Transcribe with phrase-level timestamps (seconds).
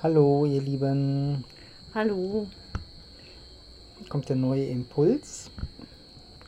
[0.00, 1.42] Hallo, ihr Lieben.
[1.92, 2.46] Hallo.
[4.08, 5.50] Kommt der neue Impuls.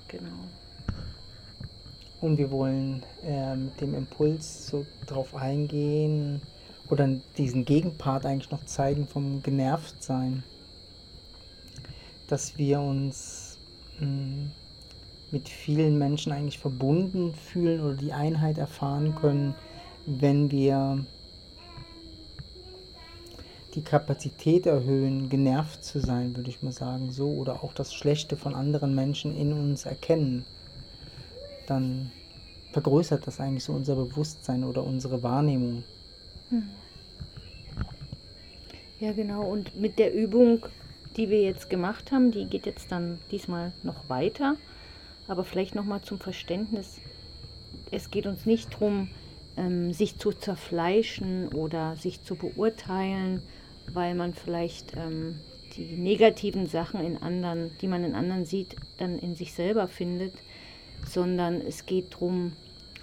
[0.07, 0.45] Genau.
[2.21, 6.41] Und wir wollen äh, mit dem Impuls so drauf eingehen
[6.91, 7.08] oder
[7.39, 10.45] diesen Gegenpart eigentlich noch zeigen vom Genervtsein.
[12.29, 13.59] Dass wir uns
[13.98, 14.51] mh, hm,
[15.32, 19.57] mit vielen Menschen eigentlich verbunden fühlen oder die Einheit erfahren können,
[20.07, 21.05] wenn wir
[23.75, 28.36] die Kapazität erhöhen, genervt zu sein, würde ich mal sagen, so, oder auch das Schlechte
[28.36, 30.45] von anderen Menschen in uns erkennen,
[31.67, 32.10] dann
[32.72, 35.84] vergrößert das eigentlich so unser Bewusstsein oder unsere Wahrnehmung.
[36.50, 36.68] Hm.
[38.98, 39.42] Ja, genau.
[39.42, 40.66] Und mit der Übung,
[41.16, 44.56] die wir jetzt gemacht haben, die geht jetzt dann diesmal noch weiter.
[45.26, 46.98] Aber vielleicht nochmal zum Verständnis.
[47.90, 49.09] Es geht uns nicht darum,
[49.60, 53.42] ähm, sich zu zerfleischen oder sich zu beurteilen,
[53.92, 55.41] weil man vielleicht ähm,
[55.77, 60.32] die negativen Sachen in anderen, die man in anderen sieht, dann in sich selber findet,
[61.07, 62.52] sondern es geht darum,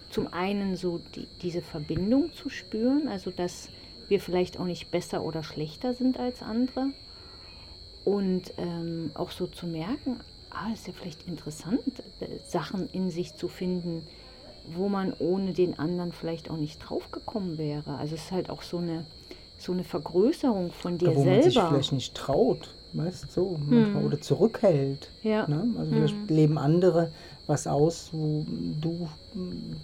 [0.10, 3.70] zum einen so die, diese Verbindung zu spüren, also dass
[4.08, 6.88] wir vielleicht auch nicht besser oder schlechter sind als andere
[8.06, 11.82] und ähm, auch so zu merken, ah, ist ja vielleicht interessant,
[12.22, 14.08] äh, Sachen in sich zu finden,
[14.76, 17.96] wo man ohne den anderen vielleicht auch nicht draufgekommen wäre.
[17.96, 19.06] Also es ist halt auch so eine
[19.58, 21.32] so eine Vergrößerung von dir wo selber.
[21.32, 24.06] Man sich vielleicht nicht traut, weißt du, so, hm.
[24.06, 25.10] oder zurückhält.
[25.24, 25.48] Ja.
[25.48, 25.66] Ne?
[25.78, 25.98] Also hm.
[25.98, 27.12] vielleicht leben andere
[27.48, 28.46] was aus, wo
[28.82, 29.78] du hm,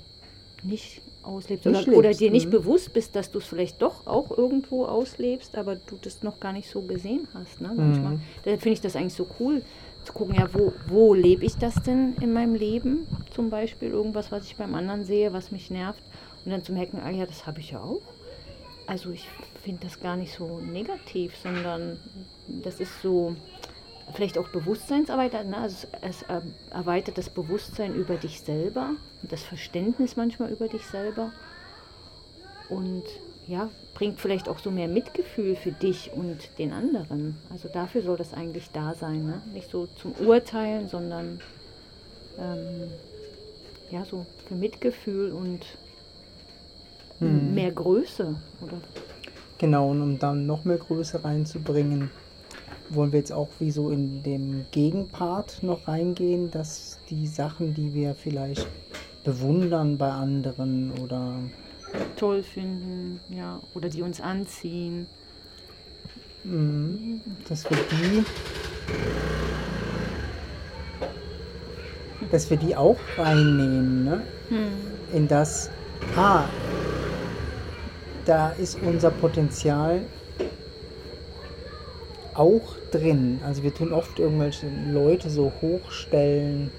[0.64, 2.52] nicht auslebst nicht oder, lebst, oder, dir nicht hm.
[2.52, 6.54] bewusst bist, dass du es vielleicht doch auch irgendwo auslebst, aber du das noch gar
[6.54, 7.62] nicht so gesehen hast.
[7.62, 7.72] Ne?
[7.76, 8.14] Manchmal.
[8.14, 8.22] Mhm.
[8.44, 9.62] Deshalb finde ich das eigentlich so cool,
[10.04, 13.08] zu gucken, ja, wo, wo lebe ich das denn in meinem Leben?
[13.32, 16.04] Zum Beispiel irgendwas, was ich beim anderen sehe, was mich nervt.
[16.46, 18.02] Und dann zu merken, ah ja, das habe ich ja auch.
[18.86, 19.28] Also ich
[19.64, 22.00] finde das gar nicht so negativ, sondern
[22.48, 23.36] das ist so
[24.14, 25.34] vielleicht auch Bewusstseinsarbeit.
[25.46, 25.58] Ne?
[25.58, 26.26] Also es,
[26.70, 31.32] erweitert das Bewusstsein über dich selber, das Verständnis manchmal über dich selber
[32.70, 33.04] und
[33.48, 37.38] ja, bringt vielleicht auch so mehr Mitgefühl für dich und den anderen.
[37.52, 39.42] Also dafür soll das eigentlich da sein, ne?
[39.54, 41.40] nicht so zum Urteilen, sondern
[42.40, 42.90] ähm,
[43.92, 45.66] ja, so für Mitgefühl und
[47.20, 47.54] hm.
[47.54, 48.78] mehr Größe, oder?
[49.60, 52.10] Genau, und um dann noch mehr Größe reinzubringen,
[52.90, 57.94] wollen wir jetzt auch wie so in dem Gegenpart noch reingehen, dass die Sachen, die
[57.94, 58.68] wir vielleicht
[59.24, 61.36] bewundern bei anderen oder
[62.16, 65.08] toll finden, ja, oder die uns anziehen,
[66.44, 68.26] hm, dass wir die
[72.32, 74.22] dass wir die auch reinnehmen, ne?
[74.50, 74.68] Hm.
[75.14, 75.70] In das,
[76.16, 76.46] ah,
[78.26, 80.02] da ist unser Potenzial
[82.34, 83.40] auch drin.
[83.46, 86.72] Also wir tun oft irgendwelche Leute so hochstellen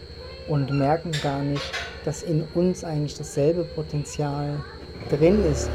[0.49, 1.63] und merken gar nicht,
[2.05, 4.63] dass in uns eigentlich dasselbe Potenzial
[5.11, 5.71] drin ist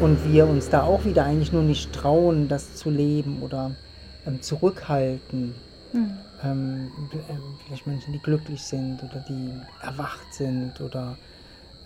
[0.00, 3.72] und wir uns da auch wieder eigentlich nur nicht trauen, das zu leben oder
[4.26, 5.54] ähm, zurückhalten.
[5.92, 6.12] Mhm.
[6.44, 6.90] Ähm,
[7.64, 9.50] vielleicht Menschen, die glücklich sind oder die
[9.82, 11.16] erwacht sind oder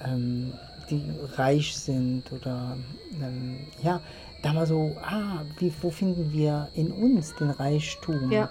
[0.04, 0.52] ähm,
[0.90, 1.02] die
[1.36, 2.76] reich sind oder
[3.22, 4.00] ähm, ja,
[4.42, 8.30] da mal so, ah, wie, wo finden wir in uns den Reichtum?
[8.30, 8.50] Ja.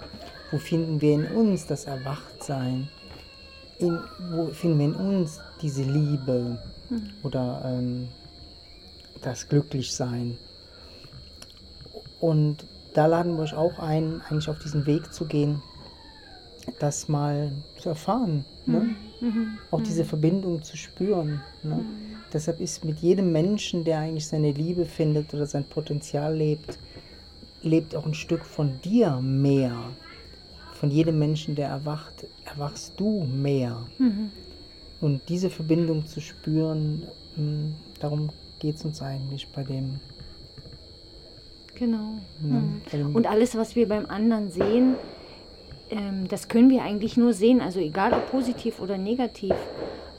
[0.50, 2.88] Wo finden wir in uns das Erwachtsein?
[3.78, 3.98] In,
[4.30, 7.10] wo finden wir in uns diese Liebe hm.
[7.22, 8.08] oder ähm,
[9.22, 10.38] das Glücklichsein?
[12.20, 15.62] Und da laden wir euch auch ein, eigentlich auf diesen Weg zu gehen,
[16.78, 18.44] das mal zu erfahren.
[18.66, 18.94] Ne?
[19.20, 19.28] Mhm.
[19.28, 19.58] Mhm.
[19.70, 19.84] Auch mhm.
[19.84, 21.40] diese Verbindung zu spüren.
[21.62, 21.76] Ne?
[21.76, 22.12] Mhm.
[22.32, 26.78] Deshalb ist mit jedem Menschen, der eigentlich seine Liebe findet oder sein Potenzial lebt,
[27.62, 29.76] lebt auch ein Stück von dir mehr.
[30.74, 33.86] Von jedem Menschen, der erwacht, erwachst du mehr.
[33.98, 34.30] Mhm.
[35.00, 37.06] Und diese Verbindung zu spüren,
[37.36, 38.30] hm, darum
[38.62, 39.98] geht es uns eigentlich bei dem.
[41.74, 42.20] Genau.
[42.40, 43.16] Ne, mhm.
[43.16, 44.94] Und alles, was wir beim anderen sehen,
[45.90, 49.54] ähm, das können wir eigentlich nur sehen, also egal ob positiv oder negativ,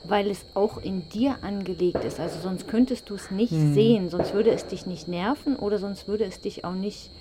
[0.03, 2.19] weil es auch in dir angelegt ist.
[2.19, 3.73] Also sonst könntest du es nicht mhm.
[3.73, 7.11] sehen, sonst würde es dich nicht nerven oder sonst würde es dich auch nicht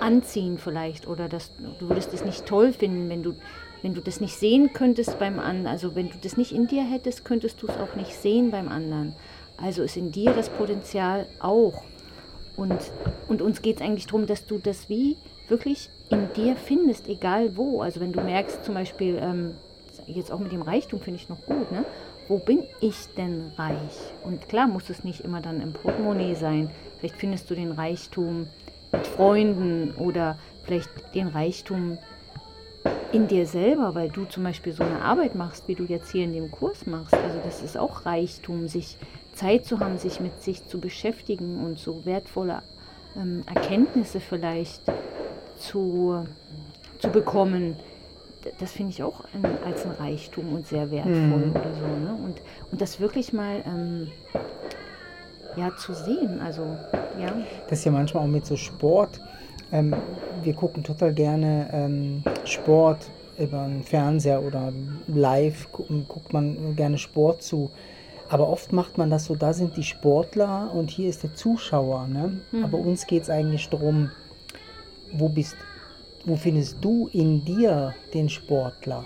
[0.00, 3.34] anziehen vielleicht oder das, du würdest es nicht toll finden, wenn du,
[3.82, 5.68] wenn du das nicht sehen könntest beim anderen.
[5.68, 8.68] Also wenn du das nicht in dir hättest, könntest du es auch nicht sehen beim
[8.68, 9.14] anderen.
[9.60, 11.82] Also ist in dir das Potenzial auch.
[12.56, 12.78] Und,
[13.28, 15.16] und uns geht es eigentlich darum, dass du das wie
[15.48, 17.80] wirklich in dir findest, egal wo.
[17.82, 19.54] Also wenn du merkst zum Beispiel, ähm,
[20.06, 21.84] jetzt auch mit dem Reichtum finde ich noch gut, ne?
[22.28, 23.76] wo bin ich denn reich?
[24.22, 26.70] Und klar muss es nicht immer dann im Portemonnaie sein.
[26.98, 28.46] Vielleicht findest du den Reichtum
[28.92, 31.98] mit Freunden oder vielleicht den Reichtum
[33.12, 36.24] in dir selber, weil du zum Beispiel so eine Arbeit machst, wie du jetzt hier
[36.24, 37.14] in dem Kurs machst.
[37.14, 38.98] Also das ist auch Reichtum, sich
[39.38, 42.62] Zeit zu haben, sich mit sich zu beschäftigen und so wertvolle
[43.16, 44.82] ähm, Erkenntnisse vielleicht
[45.58, 46.26] zu,
[46.98, 47.76] zu bekommen.
[48.58, 51.50] Das finde ich auch ein, als ein Reichtum und sehr wertvoll mhm.
[51.50, 51.86] oder so.
[51.86, 52.18] Ne?
[52.24, 52.40] Und,
[52.72, 54.08] und das wirklich mal ähm,
[55.56, 56.40] ja, zu sehen.
[56.40, 56.62] Also,
[57.20, 57.32] ja.
[57.68, 59.20] Das ist ja manchmal auch mit so Sport.
[59.70, 59.94] Ähm,
[60.42, 64.72] wir gucken total gerne ähm, Sport über den Fernseher oder
[65.06, 67.70] live guckt man gerne Sport zu.
[68.28, 72.06] Aber oft macht man das so, da sind die Sportler und hier ist der Zuschauer.
[72.08, 72.40] Ne?
[72.52, 72.64] Mhm.
[72.64, 74.10] Aber uns geht es eigentlich darum,
[75.12, 75.56] wo bist,
[76.24, 79.04] wo findest du in dir den Sportler?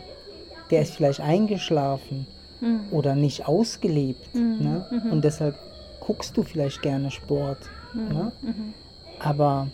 [0.70, 2.26] Der ist vielleicht eingeschlafen
[2.60, 2.80] mhm.
[2.90, 4.34] oder nicht ausgelebt.
[4.34, 4.58] Mhm.
[4.58, 4.86] Ne?
[4.90, 5.12] Mhm.
[5.12, 5.56] Und deshalb
[6.00, 7.58] guckst du vielleicht gerne Sport.
[7.94, 8.08] Mhm.
[8.08, 8.32] Ne?
[8.42, 8.74] Mhm.
[9.20, 9.68] Aber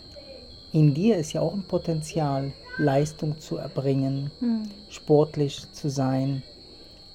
[0.71, 4.31] in dir ist ja auch ein Potenzial, Leistung zu erbringen,
[4.89, 6.43] sportlich zu sein.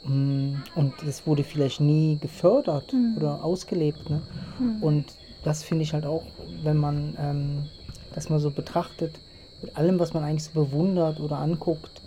[0.04, 3.14] Mm, und das wurde vielleicht nie gefördert mhm.
[3.16, 4.08] oder ausgelebt.
[4.08, 4.22] Ne?
[4.58, 4.82] Mhm.
[4.82, 5.06] Und
[5.42, 6.24] das finde ich halt auch,
[6.62, 7.64] wenn man ähm,
[8.14, 9.18] das mal so betrachtet,
[9.62, 12.02] mit allem, was man eigentlich so bewundert oder anguckt,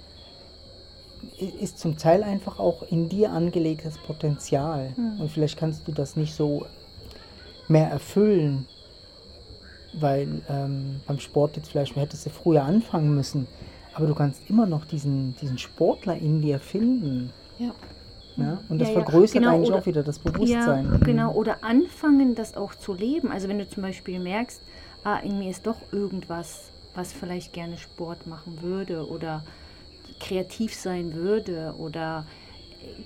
[1.60, 4.94] ist zum Teil einfach auch in dir angelegtes Potenzial.
[4.96, 5.22] Mhm.
[5.22, 6.66] Und vielleicht kannst du das nicht so
[7.68, 8.68] mehr erfüllen,
[9.94, 13.48] weil ähm, beim Sport jetzt vielleicht hättest du früher anfangen müssen.
[13.94, 17.32] Aber du kannst immer noch diesen, diesen Sportler in dir finden.
[17.59, 17.71] Ja.
[18.38, 20.89] Ja, und das ja, vergrößert genau, eigentlich oder, auch wieder das Bewusstsein.
[20.92, 23.31] Ja, genau, oder anfangen, das auch zu leben.
[23.31, 24.62] Also wenn du zum Beispiel merkst,
[25.04, 29.44] ah, in mir ist doch irgendwas, was vielleicht gerne Sport machen würde oder
[30.19, 32.25] kreativ sein würde oder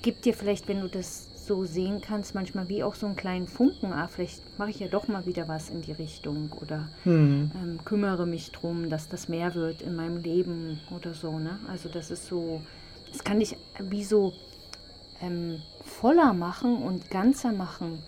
[0.01, 3.47] gibt dir vielleicht, wenn du das so sehen kannst, manchmal wie auch so einen kleinen
[3.47, 7.51] Funken, ah, vielleicht mache ich ja doch mal wieder was in die Richtung oder hm.
[7.55, 11.39] ähm, kümmere mich drum, dass das mehr wird in meinem Leben oder so.
[11.39, 11.59] Ne?
[11.67, 12.61] Also das ist so,
[13.11, 14.33] das kann dich wie so
[15.21, 17.99] ähm, voller machen und ganzer machen,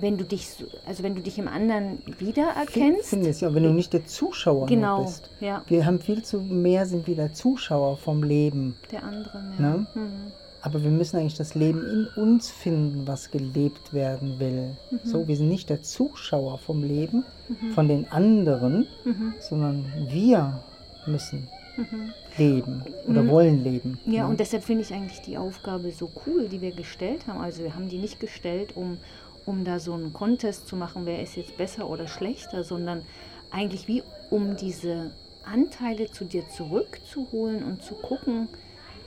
[0.00, 0.48] wenn du dich,
[0.86, 3.10] also wenn du dich im anderen wiedererkennst.
[3.10, 5.30] Finde ich, ja, wenn du nicht der Zuschauer genau, bist.
[5.40, 5.62] Ja.
[5.66, 8.76] Wir haben viel zu mehr, sind wir der Zuschauer vom Leben.
[8.90, 9.62] Der anderen, ja.
[9.62, 9.86] Ne?
[9.94, 10.32] Mhm.
[10.62, 14.76] Aber wir müssen eigentlich das Leben in uns finden, was gelebt werden will.
[14.90, 15.00] Mhm.
[15.02, 17.72] So, wir sind nicht der Zuschauer vom Leben, mhm.
[17.72, 19.34] von den anderen, mhm.
[19.40, 20.62] sondern wir
[21.06, 22.12] müssen mhm.
[22.36, 23.28] leben oder mhm.
[23.28, 23.98] wollen leben.
[24.06, 24.28] Ja, ne?
[24.28, 27.40] und deshalb finde ich eigentlich die Aufgabe so cool, die wir gestellt haben.
[27.40, 28.98] Also wir haben die nicht gestellt, um,
[29.46, 33.02] um da so einen Contest zu machen, wer ist jetzt besser oder schlechter, sondern
[33.50, 35.12] eigentlich wie um diese
[35.44, 38.48] Anteile zu dir zurückzuholen und zu gucken,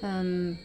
[0.04, 0.60] ähm,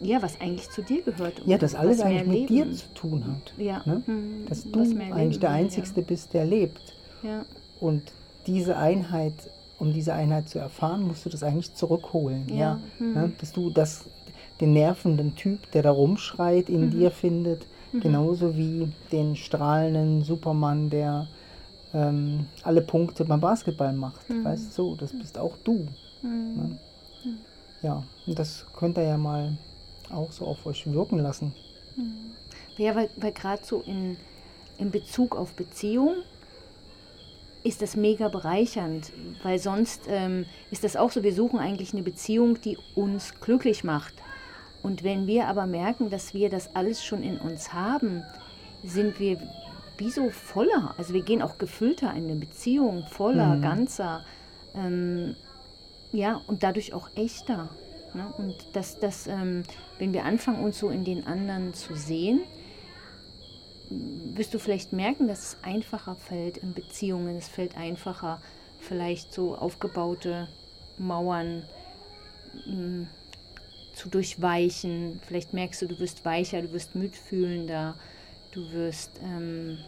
[0.00, 1.42] ja, was eigentlich zu dir gehört.
[1.46, 2.70] Ja, dass alles eigentlich mit Leben.
[2.70, 3.54] dir zu tun hat.
[3.56, 3.82] Ja.
[3.84, 4.02] Ne?
[4.04, 6.02] Hm, dass du eigentlich der Einzige ja.
[6.02, 6.96] bist, der lebt.
[7.22, 7.44] Ja.
[7.78, 8.02] Und
[8.46, 9.34] diese Einheit
[9.82, 12.48] um diese Einheit zu erfahren, musst du das eigentlich zurückholen.
[12.48, 12.56] Ja.
[12.56, 12.80] ja?
[13.00, 13.14] Mhm.
[13.16, 14.04] ja dass du das,
[14.60, 16.90] den nervenden Typ, der da rumschreit, in mhm.
[16.92, 18.00] dir findet, mhm.
[18.00, 21.26] genauso wie den strahlenden Superman, der
[21.92, 24.30] ähm, alle Punkte beim Basketball macht.
[24.30, 24.44] Mhm.
[24.44, 25.88] Weißt du, so, das bist auch du.
[26.22, 26.54] Mhm.
[26.54, 26.78] Ne?
[27.82, 29.56] Ja, und das könnt ihr ja mal
[30.10, 31.52] auch so auf euch wirken lassen.
[32.76, 34.16] Ja, weil, weil gerade so in,
[34.78, 36.18] in Bezug auf Beziehung
[37.64, 39.12] ist das mega bereichernd,
[39.42, 43.84] weil sonst ähm, ist das auch so, wir suchen eigentlich eine Beziehung, die uns glücklich
[43.84, 44.14] macht.
[44.82, 48.24] Und wenn wir aber merken, dass wir das alles schon in uns haben,
[48.82, 49.38] sind wir
[49.96, 50.94] wie so voller.
[50.98, 53.62] Also wir gehen auch gefüllter in eine Beziehung, voller, mhm.
[53.62, 54.24] ganzer,
[54.74, 55.36] ähm,
[56.10, 57.68] ja, und dadurch auch echter.
[58.14, 58.26] Ne?
[58.38, 59.62] Und dass das, ähm,
[59.98, 62.40] wenn wir anfangen, uns so in den anderen zu sehen,
[64.34, 67.36] wirst du vielleicht merken, dass es einfacher fällt in Beziehungen.
[67.36, 68.40] Es fällt einfacher,
[68.80, 70.48] vielleicht so aufgebaute
[70.98, 71.62] Mauern
[72.66, 73.08] mh, mm,
[73.94, 75.20] zu durchweichen.
[75.26, 77.94] Vielleicht merkst du, du wirst weicher, du wirst mitfühlender,
[78.52, 79.78] du wirst ähm,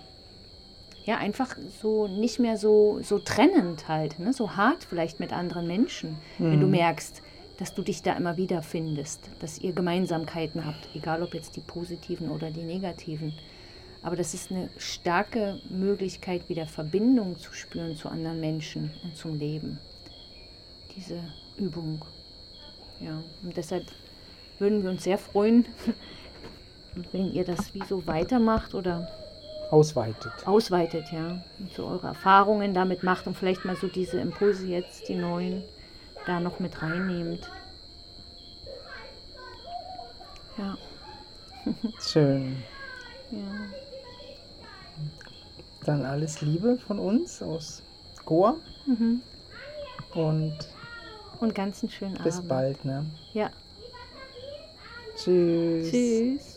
[1.05, 4.33] ja einfach so nicht mehr so, so trennend halt, ne?
[4.33, 6.53] so hart vielleicht mit anderen Menschen, mhm.
[6.53, 6.73] wenn du mhm.
[6.73, 7.23] merkst,
[7.59, 11.61] dass du dich da immer wieder findest, dass ihr Gemeinsamkeiten habt, egal ob jetzt die
[11.61, 13.33] positiven oder die negativen.
[14.05, 19.39] Aber das ist eine starke Möglichkeit, wieder Verbindung zu spüren zu anderen Menschen und zum
[19.39, 19.79] Leben.
[20.95, 21.19] Diese
[21.57, 22.05] Übung.
[23.01, 23.87] Ja, und deshalb
[24.59, 25.65] würden wir uns sehr freuen,
[27.13, 29.09] wenn ihr das wie so weitermacht oder
[29.71, 30.33] ausweitet.
[30.45, 31.43] Ausweitet, ja.
[31.59, 35.65] Und so eure Erfahrungen damit macht und vielleicht mal so diese Impulse jetzt, die neuen,
[36.27, 37.51] da noch mit reinnehmt.
[40.59, 40.77] Ja.
[42.01, 42.63] Schön.
[43.31, 43.84] Ja.
[45.85, 47.83] Dann alles Liebe von uns aus
[48.17, 48.55] Score.
[48.87, 49.23] Mhm.
[50.15, 50.57] Und,
[51.41, 52.43] und ganz einen schönen bis Abend.
[52.43, 53.05] Bis bald, ne?
[53.35, 53.51] Ja.
[55.17, 55.91] Tschüss.
[55.91, 56.54] Tschüss.